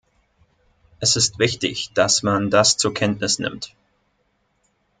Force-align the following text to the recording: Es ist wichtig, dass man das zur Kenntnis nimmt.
Es 0.99 1.15
ist 1.15 1.37
wichtig, 1.37 1.91
dass 1.93 2.23
man 2.23 2.49
das 2.49 2.75
zur 2.75 2.91
Kenntnis 2.91 3.37
nimmt. 3.37 3.75